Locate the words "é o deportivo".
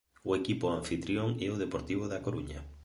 1.45-2.05